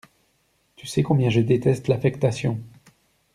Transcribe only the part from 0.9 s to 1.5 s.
combien je